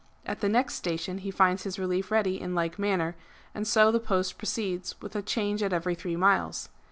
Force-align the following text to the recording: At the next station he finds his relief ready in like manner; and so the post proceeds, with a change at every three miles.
At 0.25 0.39
the 0.39 0.49
next 0.49 0.73
station 0.73 1.19
he 1.19 1.29
finds 1.29 1.61
his 1.61 1.77
relief 1.77 2.09
ready 2.09 2.41
in 2.41 2.55
like 2.55 2.79
manner; 2.79 3.15
and 3.53 3.67
so 3.67 3.91
the 3.91 3.99
post 3.99 4.35
proceeds, 4.39 4.99
with 4.99 5.15
a 5.15 5.21
change 5.21 5.61
at 5.61 5.73
every 5.73 5.93
three 5.93 6.15
miles. 6.15 6.69